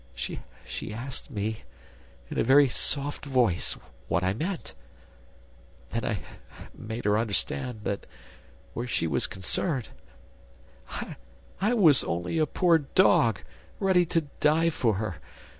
She 0.15 0.39
asked 0.91 1.29
me, 1.29 1.61
in 2.31 2.39
a 2.39 2.43
very 2.43 2.67
soft 2.67 3.23
voice, 3.23 3.73
what 4.07 4.23
I 4.23 4.33
meant... 4.33 4.73
Then 5.91 6.03
I 6.03 6.19
made 6.73 7.05
her 7.05 7.19
understand 7.19 7.81
that, 7.83 8.07
where 8.73 8.87
she 8.87 9.05
was 9.05 9.27
concerned, 9.27 9.89
I 10.89 11.73
was 11.75 12.03
only 12.03 12.39
a 12.39 12.47
poor 12.47 12.79
dog, 12.79 13.41
ready 13.79 14.07
to 14.07 14.21
die 14.39 14.71
for 14.71 14.95
her 14.95 15.17